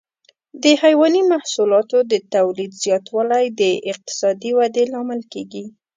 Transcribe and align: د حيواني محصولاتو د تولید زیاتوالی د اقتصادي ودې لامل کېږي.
د 0.63 0.65
حيواني 0.81 1.21
محصولاتو 1.31 1.97
د 2.11 2.13
تولید 2.35 2.71
زیاتوالی 2.83 3.45
د 3.61 3.61
اقتصادي 3.91 4.51
ودې 4.57 4.85
لامل 4.93 5.21
کېږي. 5.33 5.63